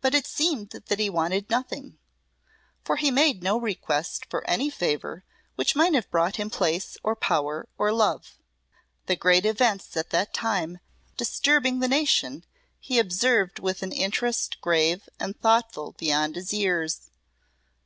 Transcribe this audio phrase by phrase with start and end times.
[0.00, 1.98] But it seemed that he wanted nothing,
[2.82, 5.22] for he made no request for any favour
[5.54, 8.38] which might have brought him place or power or love.
[9.04, 10.78] The great events at that time
[11.18, 12.46] disturbing the nation
[12.80, 17.10] he observed with an interest grave and thoughtful beyond his years.